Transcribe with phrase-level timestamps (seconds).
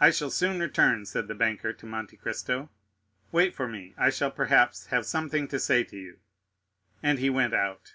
[0.00, 2.70] "I shall soon return," said the banker to Monte Cristo;
[3.30, 3.94] "wait for me.
[3.96, 6.18] I shall, perhaps, have something to say to you."
[7.04, 7.94] And he went out.